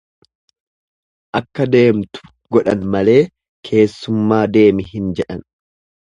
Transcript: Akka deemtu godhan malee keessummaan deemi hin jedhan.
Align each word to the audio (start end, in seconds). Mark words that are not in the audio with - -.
Akka 1.39 1.65
deemtu 1.73 2.23
godhan 2.55 2.87
malee 2.95 3.17
keessummaan 3.69 4.55
deemi 4.57 4.87
hin 4.95 5.13
jedhan. 5.21 5.45